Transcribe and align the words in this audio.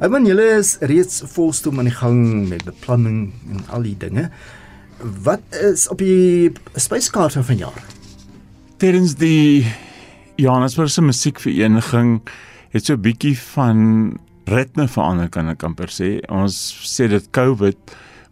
Want 0.00 0.24
julle 0.24 0.46
is 0.56 0.78
reeds 0.88 1.18
volstoom 1.28 1.78
aan 1.78 1.90
die 1.90 1.92
gang 1.92 2.20
met 2.48 2.62
beplanning 2.64 3.34
en 3.52 3.66
al 3.68 3.82
die 3.84 3.96
dinge. 4.00 4.30
Wat 5.24 5.58
is 5.60 5.90
op 5.92 6.00
die 6.00 6.48
spyskaart 6.80 7.36
van 7.36 7.44
vanjaar? 7.44 7.82
Terwyl 8.80 9.10
die 9.20 9.68
Johannesburgse 10.40 11.04
musiekvereniging 11.04 12.22
het 12.72 12.88
so 12.88 12.96
'n 12.96 13.04
bietjie 13.04 13.36
van 13.52 14.16
ritme 14.48 14.88
verander 14.88 15.28
kan 15.28 15.48
ek 15.48 15.62
amper 15.62 15.92
sê. 15.92 16.24
Ons 16.32 16.56
sê 16.96 17.08
dit 17.08 17.30
COVID 17.30 17.76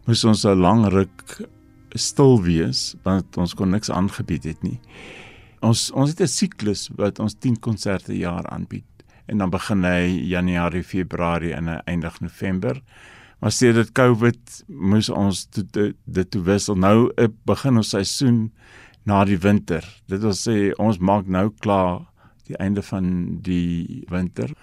moes 0.07 0.25
ons 0.25 0.45
'n 0.45 0.57
lang 0.61 0.89
ruk 0.89 1.49
stil 1.95 2.43
wees 2.43 2.97
want 3.03 3.37
ons 3.37 3.55
kon 3.55 3.71
niks 3.71 3.91
aangebied 3.91 4.45
het 4.45 4.63
nie. 4.63 4.81
Ons 5.61 5.91
ons 5.91 6.09
het 6.11 6.21
'n 6.21 6.27
siklus 6.27 6.89
wat 6.97 7.19
ons 7.19 7.35
10 7.35 7.61
konserte 7.61 8.07
per 8.07 8.17
jaar 8.17 8.47
aanbied 8.47 8.98
en 9.29 9.45
dan 9.45 9.53
begin 9.53 9.85
hy 9.85 10.09
Januarie, 10.29 10.85
Februarie 10.85 11.55
en 11.55 11.71
eindig 11.85 12.21
November. 12.21 12.81
Maar 13.39 13.55
sê 13.55 13.71
dit 13.77 13.93
COVID 13.95 14.65
moes 14.67 15.09
ons 15.15 15.45
dit 15.55 15.79
dit 16.05 16.31
toe 16.31 16.43
wissel. 16.43 16.79
Nou 16.81 17.13
begin 17.47 17.79
ons 17.79 17.95
seisoen 17.95 18.49
na 19.07 19.23
die 19.29 19.39
winter. 19.39 19.85
Dit 20.11 20.25
wil 20.25 20.35
sê 20.37 20.73
ons 20.81 20.99
maak 20.99 21.29
nou 21.31 21.49
klaar 21.63 22.09
die 22.49 22.57
einde 22.57 22.83
van 22.83 23.39
die 23.45 24.05
winter 24.09 24.55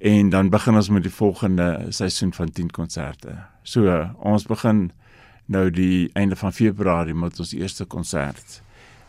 en 0.00 0.30
dan 0.32 0.48
begin 0.48 0.78
ons 0.80 0.88
met 0.88 1.04
die 1.04 1.12
volgende 1.12 1.92
seisoen 1.92 2.32
van 2.32 2.48
10 2.50 2.70
konserte. 2.72 3.34
So 3.62 3.92
ons 4.16 4.46
begin 4.48 4.88
nou 5.50 5.66
die 5.70 6.08
einde 6.16 6.38
van 6.40 6.54
Februarie 6.56 7.14
met 7.14 7.38
ons 7.42 7.52
eerste 7.52 7.84
konsert. 7.84 8.62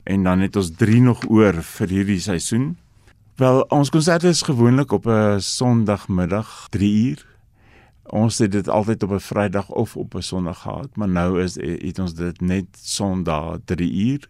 En 0.04 0.24
dan 0.24 0.42
het 0.44 0.56
ons 0.56 0.74
3 0.76 1.02
nog 1.02 1.24
oor 1.30 1.62
vir 1.78 1.94
hierdie 1.96 2.20
seisoen. 2.20 2.74
Wel, 3.42 3.64
ons 3.74 3.90
konserte 3.90 4.28
is 4.30 4.44
gewoonlik 4.46 4.92
op 4.92 5.06
'n 5.10 5.40
Sondagmiddag, 5.40 6.68
3 6.70 7.10
uur. 7.10 7.26
Ons 8.04 8.38
het 8.38 8.52
dit 8.52 8.70
altyd 8.70 9.04
op 9.04 9.12
'n 9.12 9.20
Vrydag 9.20 9.70
of 9.70 9.98
op 9.98 10.16
'n 10.16 10.22
Sondag 10.22 10.62
gehad, 10.62 10.96
maar 10.96 11.10
nou 11.10 11.42
is 11.42 11.56
het 11.56 12.00
ons 12.00 12.14
dit 12.14 12.42
net 12.42 12.66
Sondag 12.72 13.58
3 13.66 13.94
uur. 13.94 14.30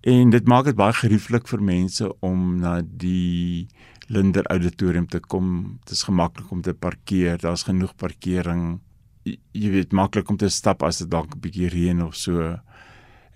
En 0.00 0.30
dit 0.30 0.46
maak 0.46 0.64
dit 0.64 0.74
baie 0.74 0.92
gerieflik 0.92 1.48
vir 1.48 1.62
mense 1.62 2.20
om 2.20 2.58
na 2.58 2.82
die 2.86 3.66
Linder 4.06 4.46
Auditorium 4.46 5.08
te 5.08 5.20
kom. 5.20 5.76
Dit 5.84 5.90
is 5.90 6.02
gemaklik 6.02 6.50
om 6.50 6.60
te 6.60 6.74
parkeer. 6.74 7.38
Daar's 7.38 7.62
genoeg 7.62 7.96
parkering 7.96 8.80
jy 9.52 9.70
weet 9.70 9.92
maklik 9.92 10.28
om 10.28 10.36
te 10.36 10.48
stap 10.48 10.82
as 10.82 10.98
dit 10.98 11.10
dalk 11.10 11.34
'n 11.34 11.40
bietjie 11.40 11.68
reën 11.68 12.02
of 12.02 12.14
so. 12.14 12.58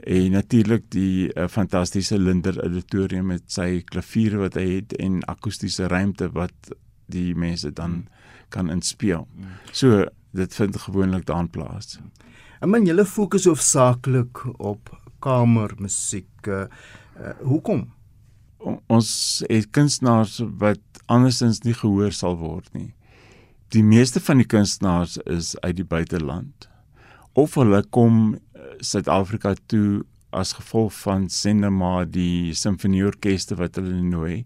En 0.05 0.31
natuurlik 0.31 0.87
die 0.95 1.31
uh, 1.35 1.49
fantastiese 1.49 2.19
Linder 2.19 2.57
Auditorium 2.63 3.27
met 3.33 3.47
sy 3.53 3.83
klaviere 3.85 4.41
wat 4.45 4.57
hy 4.61 4.67
het 4.79 4.95
en 5.01 5.21
akoestiese 5.29 5.89
ruimte 5.91 6.31
wat 6.37 6.73
die 7.11 7.35
mense 7.35 7.73
dan 7.75 8.05
kan 8.49 8.71
inspeel. 8.71 9.27
So 9.73 10.07
dit 10.37 10.55
vind 10.55 10.77
gewoonlik 10.77 11.27
daan 11.27 11.51
plaas. 11.51 11.99
En 12.61 12.71
men 12.71 12.87
julle 12.87 13.05
fokus 13.05 13.49
hoofsaaklik 13.49 14.45
op 14.59 14.93
kamermusiek. 15.21 16.31
Uh, 16.47 16.65
uh, 17.19 17.35
hoekom? 17.43 17.89
O, 18.61 18.79
ons 18.87 19.11
het 19.49 19.71
kunstenaars 19.73 20.41
wat 20.61 21.03
andersins 21.07 21.63
nie 21.65 21.75
gehoor 21.75 22.13
sal 22.13 22.37
word 22.41 22.69
nie 22.77 22.93
die 23.71 23.83
meeste 23.87 24.21
van 24.21 24.41
die 24.43 24.49
kunstenaars 24.51 25.17
is 25.31 25.55
uit 25.63 25.77
die 25.79 25.87
buiteland 25.87 26.67
of 27.39 27.55
hulle 27.59 27.83
kom 27.95 28.35
Suid-Afrika 28.81 29.55
toe 29.67 30.05
as 30.31 30.53
gevolg 30.53 30.93
van 31.03 31.29
sinema 31.29 32.05
die 32.05 32.55
simfonieorkeste 32.55 33.57
wat 33.59 33.77
hulle 33.81 34.03
nooi 34.03 34.45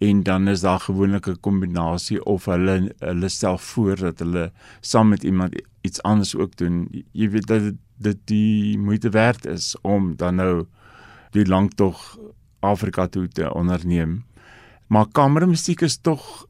en 0.00 0.22
dan 0.22 0.48
is 0.48 0.60
daar 0.60 0.80
gewoonlik 0.80 1.26
'n 1.28 1.40
kombinasie 1.40 2.24
of 2.24 2.44
hulle 2.44 2.94
hulle 2.98 3.28
stel 3.28 3.58
voor 3.58 3.96
dat 3.96 4.18
hulle 4.18 4.52
saam 4.80 5.08
met 5.08 5.22
iemand 5.22 5.62
iets 5.80 6.02
anders 6.02 6.36
ook 6.36 6.56
doen. 6.56 7.04
Jy 7.12 7.30
weet 7.30 7.46
dat 7.46 7.74
dit 7.96 8.16
die 8.24 8.78
moeite 8.78 9.08
werd 9.08 9.46
is 9.46 9.76
om 9.80 10.16
dan 10.16 10.34
nou 10.34 10.66
die 11.30 11.46
lang 11.46 11.74
tog 11.74 12.18
Afrika 12.58 13.06
toe 13.06 13.28
te 13.28 13.54
onderneem. 13.54 14.24
Maar 14.86 15.08
kamermusiek 15.12 15.80
is 15.80 15.96
tog 15.96 16.46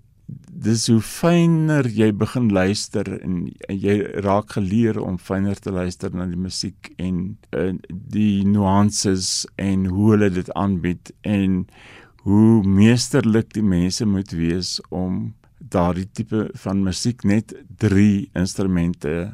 dis 0.50 0.86
hoe 0.90 1.00
fyner 1.00 1.86
jy 1.88 2.10
begin 2.12 2.50
luister 2.52 3.08
en, 3.20 3.48
en 3.68 3.78
jy 3.80 3.96
raak 4.24 4.56
geleer 4.58 5.00
om 5.00 5.18
fyner 5.18 5.56
te 5.56 5.72
luister 5.72 6.12
na 6.14 6.26
die 6.28 6.40
musiek 6.40 6.92
en, 7.00 7.38
en 7.56 7.80
die 7.88 8.44
nuances 8.44 9.46
en 9.56 9.86
hoe 9.90 10.12
hulle 10.14 10.30
dit 10.34 10.50
aanbied 10.58 11.12
en 11.24 11.64
hoe 12.26 12.60
meesterlik 12.66 13.54
die 13.56 13.64
mense 13.64 14.04
moet 14.06 14.34
wees 14.36 14.76
om 14.90 15.30
daardie 15.60 16.08
tipe 16.12 16.48
van 16.64 16.84
musiek 16.84 17.24
net 17.24 17.54
3 17.80 18.30
instrumente 18.36 19.30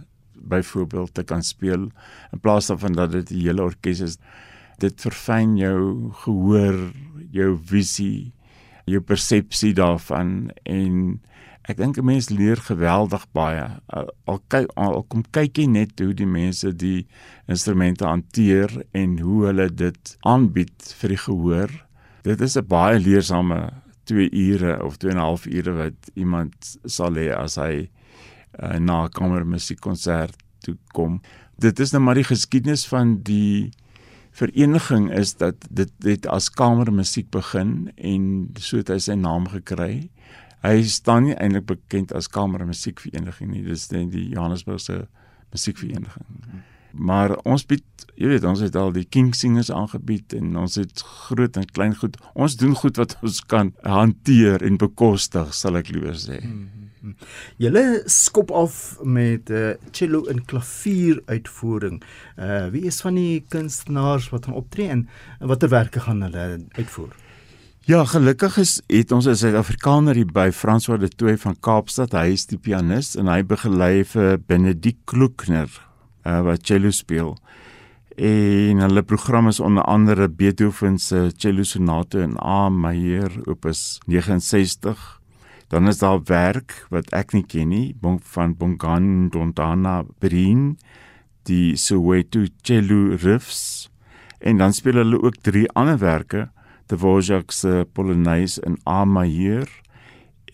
byvoorbeeld 0.47 1.15
te 1.15 1.25
kan 1.27 1.43
speel 1.43 1.89
in 2.33 2.43
plaas 2.43 2.71
daarvan 2.71 2.95
dat 2.95 3.13
dit 3.13 3.31
'n 3.31 3.41
hele 3.41 3.63
orkes 3.63 4.01
is. 4.01 4.19
Dit 4.79 5.01
verfyn 5.01 5.57
jou 5.57 6.13
gehoor 6.13 6.93
jou 7.31 7.59
visie 7.65 8.33
jou 8.87 9.01
persepsie 9.01 9.75
daarvan 9.75 10.51
en 10.65 11.21
ek 11.69 11.77
dink 11.77 11.99
'n 11.99 12.05
mens 12.05 12.31
leer 12.31 12.57
geweldig 12.57 13.27
baie. 13.33 13.81
Al 14.27 14.41
kyk 14.49 14.71
al 14.77 15.03
kom 15.03 15.25
kyk 15.31 15.59
jy 15.59 15.67
net 15.67 15.99
hoe 15.99 16.15
die 16.15 16.27
mense 16.27 16.73
die 16.73 17.07
instrumente 17.49 18.07
hanteer 18.07 18.71
en 18.93 19.19
hoe 19.19 19.47
hulle 19.47 19.69
dit 19.75 20.17
aanbied 20.23 20.95
vir 21.01 21.09
die 21.09 21.25
gehoor 21.27 21.87
dit 22.27 22.41
is 22.41 22.57
'n 22.57 22.67
baie 22.67 22.99
leersame 22.99 23.61
2 24.05 24.31
ure 24.31 24.85
of 24.85 24.97
2 24.99 25.11
en 25.11 25.17
'n 25.17 25.27
half 25.29 25.47
ure 25.47 25.73
wat 25.73 26.11
iemand 26.15 26.55
sal 26.85 27.15
hê 27.15 27.31
as 27.31 27.55
hy 27.57 27.89
uh, 28.63 28.79
na 28.79 29.05
'n 29.05 29.15
kamermusiekkonsert 29.19 30.37
toe 30.65 30.77
kom. 30.93 31.21
Dit 31.59 31.81
is 31.81 31.93
nou 31.93 32.03
maar 32.03 32.15
die 32.15 32.31
geskiedenis 32.35 32.87
van 32.87 33.23
die 33.23 33.71
vereniging 34.37 35.09
is 35.17 35.35
dat 35.41 35.67
dit 35.71 35.93
het 36.05 36.27
as 36.29 36.51
kamermusiek 36.53 37.31
begin 37.35 37.91
en 37.97 38.25
so 38.61 38.81
het 38.83 38.93
hy 38.93 38.99
sy 39.01 39.17
naam 39.19 39.49
gekry. 39.53 40.09
Hy 40.65 40.77
staan 40.91 41.29
nie 41.29 41.37
eintlik 41.37 41.69
bekend 41.71 42.13
as 42.17 42.29
kamermusiekvereniging 42.33 43.53
nie, 43.53 43.65
dis 43.67 43.89
net 43.95 44.11
die 44.13 44.29
Johannesburgse 44.35 45.07
musiekvereniging. 45.55 46.27
Maar 46.97 47.37
ons 47.45 47.65
bied, 47.69 47.85
jy 48.17 48.31
weet, 48.33 48.45
ons 48.49 48.63
het 48.65 48.77
al 48.77 48.93
die 48.95 49.05
King 49.05 49.35
Singers 49.37 49.71
aangebied 49.73 50.33
en 50.37 50.57
ons 50.57 50.79
het 50.81 51.05
groot 51.29 51.57
en 51.61 51.69
klein 51.77 51.97
goed. 51.97 52.17
Ons 52.35 52.57
doen 52.61 52.75
goed 52.77 52.97
wat 53.01 53.17
ons 53.23 53.43
kan 53.49 53.73
hanteer 53.85 54.65
en 54.65 54.81
bekostig, 54.81 55.53
sal 55.55 55.81
ek 55.81 55.93
liewer 55.93 56.17
sê. 56.17 56.41
Mm 56.41 56.51
-hmm. 56.51 56.86
Julle 57.57 58.03
skop 58.05 58.51
af 58.51 58.99
met 59.03 59.51
'n 59.51 59.53
uh, 59.53 59.71
eh, 59.71 59.77
cello 59.91 60.25
en 60.25 60.45
klavier 60.45 61.23
uitvoering. 61.27 62.03
Uh 62.39 62.67
wie 62.71 62.83
is 62.83 63.01
van 63.01 63.15
die 63.15 63.45
kunstenaars 63.49 64.31
wat 64.31 64.45
gaan 64.45 64.55
optree 64.55 64.89
en 64.89 65.09
watter 65.41 65.89
gaan 66.01 66.23
hulle 66.23 66.65
uitvoer? 66.73 67.15
Ja, 67.87 68.05
gelukkig 68.05 68.57
is 68.59 68.83
het 68.87 69.13
ons 69.13 69.27
'n 69.27 69.35
Suid-Afrikaner 69.35 70.15
hier 70.15 70.33
by 70.33 70.51
François 70.51 70.99
de 70.99 71.09
Toey 71.09 71.39
van 71.39 71.57
Kaapstad. 71.61 72.13
Hy 72.13 72.33
is 72.33 72.47
die 72.47 72.59
pianis 72.59 73.15
en 73.17 73.29
hy 73.29 73.45
begelei 73.45 74.05
vir 74.05 74.39
Benedict 74.47 75.05
Kloekner 75.05 75.71
uh, 76.27 76.41
wat 76.43 76.67
cello 76.67 76.91
speel. 76.91 77.37
En 78.17 78.79
hulle 78.79 79.03
program 79.03 79.49
is 79.49 79.61
onder 79.61 79.83
andere 79.83 80.29
Beethoven 80.29 80.99
se 80.99 81.31
cello 81.37 81.63
sonate 81.63 82.19
in 82.19 82.37
A 82.43 82.69
majeur 82.69 83.31
opus 83.45 84.01
69 84.07 85.16
Dan 85.69 85.89
is 85.89 85.99
daar 85.99 86.23
werk 86.25 86.87
wat 86.91 87.11
ek 87.17 87.33
nie 87.35 87.45
ken 87.47 87.69
nie, 87.69 87.97
van 88.35 88.55
Bongan 88.57 89.29
Dondana 89.31 90.05
Brin, 90.19 90.79
die 91.47 91.77
Soweto 91.77 92.45
Cello 92.63 93.17
Riffs 93.17 93.91
en 94.39 94.59
dan 94.61 94.73
speel 94.73 95.01
hulle 95.01 95.23
ook 95.23 95.41
drie 95.43 95.67
ander 95.73 95.99
werke, 95.99 96.49
Dvorak 96.87 97.51
se 97.51 97.87
Polonaise 97.93 98.63
in 98.63 98.77
A 98.87 99.05
majeur 99.05 99.67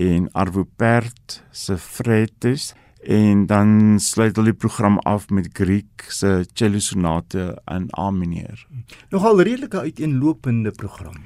en 0.01 0.31
Arvo 0.33 0.65
Pärt 0.65 1.43
se 1.53 1.77
Fretes 1.77 2.73
en 3.03 3.47
dan 3.47 3.99
sluit 4.01 4.37
hulle 4.39 4.55
die 4.55 4.59
program 4.59 4.97
af 5.05 5.29
met 5.29 5.51
Griek 5.53 6.07
se 6.09 6.47
cello 6.55 6.81
sonate 6.81 7.51
in 7.69 7.91
A 7.99 8.11
mineur. 8.11 8.67
Nogal 9.11 9.43
redelike 9.43 9.81
uiteenlopende 9.81 10.71
program. 10.71 11.19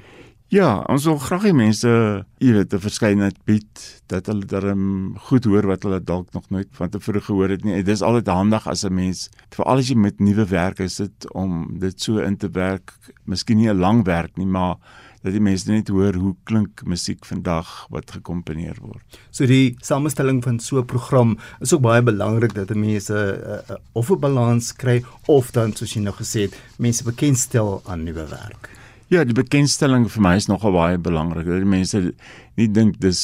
Ja, 0.47 0.77
ons 0.87 1.03
wil 1.03 1.17
graag 1.19 1.43
hê 1.43 1.49
mense, 1.51 1.89
jy 2.39 2.51
weet, 2.55 2.71
'n 2.73 2.79
verskeidenheid 2.79 3.35
bied 3.43 3.79
dat 4.07 4.29
hulle 4.31 4.47
darm 4.47 5.17
goed 5.27 5.43
hoor 5.43 5.67
wat 5.67 5.83
hulle 5.83 5.99
dalk 5.99 6.31
nog 6.31 6.47
nooit 6.49 6.69
van 6.71 6.89
tevore 6.89 7.19
gehoor 7.19 7.49
het 7.49 7.65
nie. 7.65 7.83
Dit 7.83 7.99
is 7.99 8.01
altyd 8.01 8.27
handig 8.31 8.67
as 8.67 8.85
'n 8.85 8.93
mens, 8.93 9.29
veral 9.51 9.77
as 9.77 9.89
jy 9.89 9.95
met 9.95 10.19
nuwe 10.19 10.45
werk 10.45 10.79
is 10.79 10.95
dit 10.95 11.33
om 11.33 11.77
dit 11.79 12.01
so 12.01 12.19
in 12.19 12.37
te 12.37 12.47
werk. 12.47 12.93
Miskien 13.25 13.57
nie 13.57 13.67
'n 13.67 13.77
lang 13.77 14.05
werk 14.05 14.37
nie, 14.37 14.45
maar 14.45 14.77
dat 15.21 15.33
die 15.33 15.41
mense 15.41 15.69
net 15.69 15.89
hoor 15.89 16.13
hoe 16.13 16.35
klink 16.45 16.85
musiek 16.85 17.25
vandag 17.25 17.87
wat 17.89 18.11
gekomponeer 18.11 18.77
word. 18.79 19.03
So 19.31 19.45
die 19.45 19.75
samestelling 19.81 20.41
van 20.43 20.59
so 20.59 20.79
'n 20.79 20.85
program 20.85 21.37
is 21.59 21.73
ook 21.73 21.81
baie 21.81 22.01
belangrik 22.01 22.53
dat 22.53 22.73
mense 22.73 23.13
uh, 23.13 23.69
uh, 23.69 23.75
of 23.93 24.11
'n 24.11 24.19
balans 24.19 24.73
kry 24.73 25.03
of 25.25 25.51
dan 25.51 25.73
soos 25.73 25.93
jy 25.93 26.01
nou 26.01 26.15
gesê 26.15 26.41
het, 26.47 26.55
mense 26.77 27.03
bekendstel 27.03 27.81
aan 27.85 28.03
nuwe 28.03 28.25
werk. 28.29 28.69
Ja, 29.07 29.23
die 29.23 29.35
bekendstelling 29.35 30.09
vir 30.11 30.23
my 30.23 30.33
is 30.35 30.49
nogal 30.51 30.73
baie 30.75 30.97
belangrik. 30.99 31.47
Dat 31.47 31.63
die 31.63 31.69
mense 31.69 32.01
nie 32.59 32.67
dink 32.67 32.97
dis 32.99 33.21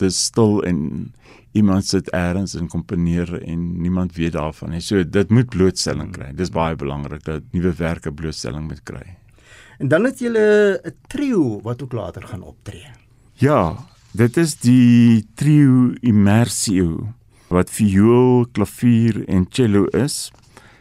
dis 0.00 0.18
stil 0.28 0.60
en 0.68 1.12
iemand 1.56 1.86
sit 1.86 2.10
eers 2.12 2.56
en 2.58 2.68
komponeer 2.68 3.30
en 3.40 3.62
niemand 3.80 4.16
weet 4.18 4.34
daarvan 4.36 4.74
nie. 4.74 4.82
So 4.84 5.04
dit 5.04 5.30
moet 5.30 5.48
blootstelling 5.48 6.12
kry. 6.12 6.32
Dis 6.36 6.52
baie 6.52 6.76
belangrik 6.76 7.24
dat 7.24 7.46
nuwe 7.54 7.72
werke 7.78 8.12
blootstelling 8.12 8.68
moet 8.68 8.82
kry. 8.84 9.16
En 9.78 9.88
dan 9.88 10.04
het 10.04 10.20
jy 10.20 10.30
'n 10.30 10.92
trio 11.08 11.60
wat 11.62 11.82
ook 11.82 11.92
later 11.92 12.22
gaan 12.22 12.42
optree. 12.42 12.86
Ja, 13.34 13.76
dit 14.12 14.36
is 14.36 14.54
die 14.56 15.26
trio 15.34 15.94
Immersio 16.00 17.14
wat 17.48 17.70
viool, 17.70 18.46
klavier 18.52 19.24
en 19.28 19.46
cello 19.50 19.86
is. 19.86 20.30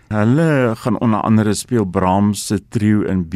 Hulle 0.07 0.75
gaan 0.75 0.99
onder 0.99 1.21
andere 1.21 1.53
speel 1.53 1.85
Brahms 1.85 2.45
se 2.47 2.59
trio 2.69 3.01
in 3.01 3.27
B 3.27 3.35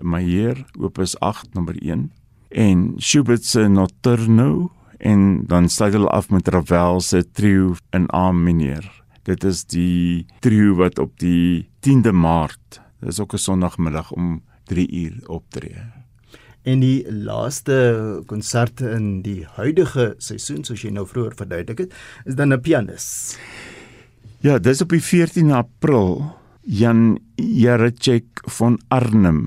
majeur, 0.00 0.64
opus 0.78 1.18
8 1.20 1.54
nommer 1.54 1.76
1 1.82 2.10
en 2.48 2.92
Schubert 2.96 3.44
se 3.44 3.68
Notturno 3.68 4.70
en 4.98 5.44
dan 5.46 5.68
sluit 5.68 5.92
hulle 5.92 6.08
af 6.08 6.30
met 6.30 6.48
Ravel 6.48 7.00
se 7.00 7.24
trio 7.32 7.74
in 7.90 8.08
A 8.14 8.32
mineur. 8.32 8.86
Dit 9.22 9.44
is 9.44 9.64
die 9.64 10.26
trio 10.40 10.74
wat 10.78 10.98
op 10.98 11.18
die 11.18 11.68
10de 11.84 12.12
Maart, 12.12 12.80
dis 13.00 13.20
ook 13.20 13.34
'n 13.34 13.38
Sondagmiddag 13.38 14.12
om 14.12 14.42
3 14.64 14.90
uur 14.90 15.28
optree. 15.28 15.76
En 16.62 16.80
die 16.80 17.12
laaste 17.12 18.22
konsert 18.26 18.80
in 18.80 19.22
die 19.22 19.46
huidige 19.56 20.14
seisoen 20.18 20.64
soos 20.64 20.82
jy 20.82 20.90
nou 20.90 21.06
vroeër 21.06 21.34
verduidelik 21.36 21.78
het, 21.78 21.94
is 22.24 22.34
dan 22.34 22.52
'n 22.52 22.60
pianis. 22.60 23.38
Ja, 24.46 24.60
dis 24.62 24.78
op 24.78 24.92
die 24.94 25.02
14 25.02 25.48
April. 25.50 26.20
Jan 26.62 27.16
Jarechek 27.34 28.44
van 28.54 28.76
Arnhem. 28.94 29.40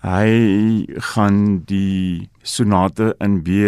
Hy 0.00 0.86
gaan 1.10 1.66
die 1.68 2.30
sonate 2.40 3.10
in 3.20 3.42
B 3.44 3.58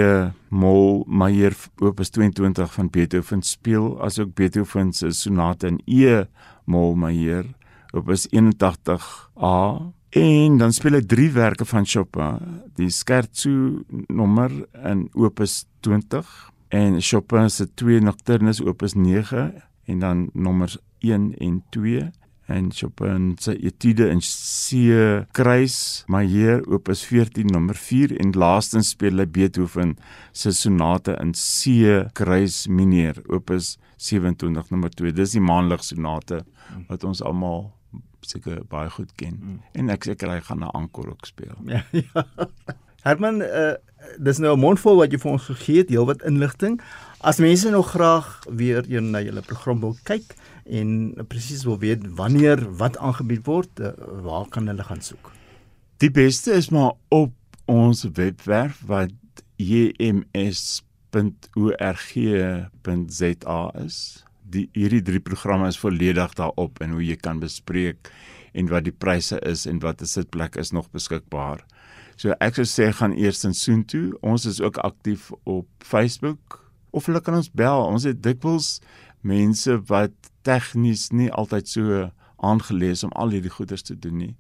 mol 0.49 1.03
majeur 1.05 1.53
opus 1.85 2.15
22 2.17 2.73
van 2.79 2.89
Beethoven 2.95 3.45
speel 3.45 3.93
asook 4.01 4.33
Beethoven 4.39 4.95
se 4.97 5.13
sonate 5.13 5.69
in 5.69 5.81
E 5.85 6.25
mol 6.65 6.97
majeur 6.97 7.45
opus 7.93 8.25
81A 8.33 9.55
en 10.17 10.61
dan 10.63 10.73
speel 10.73 10.97
hy 10.97 11.05
drie 11.05 11.29
werke 11.37 11.69
van 11.69 11.85
Chopin, 11.85 12.63
die 12.81 12.89
Scherzo 12.89 13.83
nommer 14.09 14.63
in 14.81 15.11
opus 15.13 15.67
20 15.85 16.25
en 16.73 17.03
Chopin 17.05 17.53
se 17.53 17.69
twee 17.75 18.01
nocturnes 18.01 18.65
opus 18.65 18.97
9 18.97 19.51
en 19.91 20.03
dan 20.05 20.25
nommers 20.33 20.79
1 21.03 21.35
en 21.43 21.61
2 21.77 22.09
en 22.51 22.71
Chopin 22.75 23.35
se 23.39 23.55
etude 23.67 24.09
in 24.11 24.21
C 24.23 24.91
kruis 25.37 25.77
majeur 26.11 26.63
opus 26.67 27.05
14 27.07 27.47
nommer 27.47 27.79
4 27.79 28.17
en 28.23 28.33
laastens 28.35 28.91
speel 28.95 29.23
hy 29.23 29.27
Beethoven 29.31 29.97
se 30.33 30.53
sonate 30.57 31.15
in 31.23 31.35
C 31.39 32.03
kruis 32.17 32.65
mineur 32.67 33.21
opus 33.31 33.77
27 33.97 34.73
nommer 34.75 34.91
2 35.03 35.15
dis 35.15 35.37
die 35.37 35.45
maandelikse 35.45 35.95
sonate 35.95 36.43
wat 36.89 37.07
ons 37.07 37.23
almal 37.23 37.71
seker 38.27 38.65
baie 38.71 38.91
goed 38.93 39.15
ken 39.19 39.39
mm. 39.39 39.61
en 39.81 39.95
ek 39.95 40.11
seker 40.11 40.35
hy 40.35 40.41
gaan 40.49 40.65
'n 40.67 40.75
ankor 40.83 41.15
ook 41.15 41.31
speel 41.31 41.57
ja, 41.71 41.85
ja. 42.03 42.27
Herman 43.07 43.41
uh, 43.47 43.79
dis 44.19 44.39
nou 44.39 44.57
'n 44.57 44.61
mondvol 44.61 44.97
wat 44.97 45.13
jy 45.13 45.19
vir 45.19 45.33
ons 45.33 45.45
gegee 45.45 45.79
het 45.79 45.89
heelwat 45.89 46.23
inligting 46.23 46.81
as 47.21 47.39
mense 47.39 47.71
nog 47.71 47.91
graag 47.91 48.39
weer 48.49 48.85
een 48.89 49.11
na 49.11 49.21
julle 49.21 49.43
program 49.43 49.81
wil 49.81 49.97
kyk 50.03 50.35
en 50.65 51.15
presies 51.29 51.65
wil 51.65 51.79
weet 51.79 52.07
wanneer 52.17 52.77
wat 52.77 52.99
aangebied 52.99 53.47
word, 53.47 53.81
uh, 53.81 53.93
waar 54.25 54.49
kan 54.49 54.67
hulle 54.67 54.85
gaan 54.85 55.03
soek? 55.03 55.33
Die 56.01 56.11
beste 56.11 56.53
is 56.57 56.71
maar 56.71 56.93
op 57.09 57.33
ons 57.65 58.07
webwerf 58.17 58.83
wat 58.87 59.11
jms.org.za 59.57 60.81
is. 63.85 64.25
Die 64.51 64.69
hierdie 64.73 65.03
drie 65.03 65.21
programme 65.21 65.69
is 65.69 65.79
volledig 65.79 66.35
daarop 66.39 66.81
en 66.81 66.91
hoe 66.97 67.05
jy 67.05 67.17
kan 67.21 67.39
bespreek 67.43 68.13
en 68.57 68.67
wat 68.73 68.85
die 68.89 68.97
pryse 68.97 69.39
is 69.47 69.67
en 69.67 69.79
wat 69.85 70.01
'n 70.03 70.07
sitplek 70.07 70.57
is 70.57 70.71
nog 70.73 70.91
beskikbaar. 70.91 71.65
So 72.21 72.35
ek 72.45 72.59
sou 72.59 72.67
sê 72.69 72.91
gaan 72.93 73.15
eers 73.17 73.47
in 73.49 73.55
Soontoe. 73.57 74.11
Ons 74.21 74.45
is 74.45 74.59
ook 74.61 74.77
aktief 74.85 75.31
op 75.49 75.69
Facebook 75.81 76.59
of 76.93 77.07
hulle 77.09 77.23
kan 77.25 77.39
ons 77.39 77.49
bel. 77.49 77.87
Ons 77.89 78.05
het 78.05 78.19
dikwels 78.21 78.83
mense 79.25 79.73
wat 79.89 80.13
tegnies 80.45 81.07
nie 81.17 81.31
altyd 81.33 81.71
so 81.71 82.01
aangelees 82.45 83.07
om 83.07 83.15
al 83.17 83.33
hierdie 83.33 83.53
goeders 83.55 83.87
te 83.89 83.97
doen 83.97 84.19
nie. 84.21 84.35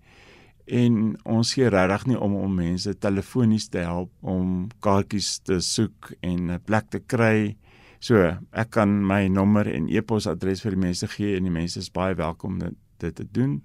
En 0.69 1.15
ons 1.25 1.53
gee 1.57 1.71
regtig 1.73 2.05
nie 2.11 2.19
om 2.21 2.35
om 2.37 2.59
mense 2.59 2.93
telefonies 3.01 3.71
te 3.73 3.81
help 3.87 4.13
om 4.21 4.69
kaartjies 4.85 5.39
te 5.49 5.61
soek 5.65 6.13
en 6.21 6.51
'n 6.51 6.61
plek 6.61 6.91
te 6.91 7.01
kry. 7.01 7.57
So, 8.01 8.37
ek 8.53 8.71
kan 8.71 9.07
my 9.07 9.29
nommer 9.29 9.67
en 9.67 9.89
e-posadres 9.89 10.63
vir 10.63 10.73
die 10.73 10.85
mense 10.85 11.07
gee 11.07 11.37
en 11.37 11.45
die 11.45 11.53
mense 11.53 11.79
is 11.79 11.91
baie 11.91 12.15
welkom 12.15 12.59
dit, 12.59 12.75
dit 12.99 13.15
te 13.15 13.25
doen. 13.25 13.63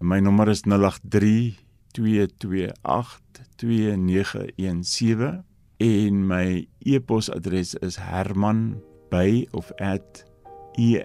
My 0.00 0.20
nommer 0.20 0.48
is 0.48 0.62
083 0.62 1.67
228 1.98 3.42
2917 3.58 5.44
en 5.76 6.26
my 6.26 6.68
e-posadres 6.86 7.74
is 7.74 7.98
herman 7.98 8.78
by 9.10 9.46
of 9.50 9.72
@ 9.76 10.28